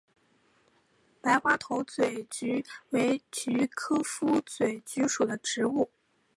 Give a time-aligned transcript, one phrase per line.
[1.21, 5.91] 白花头嘴菊为菊科头嘴菊属的植物。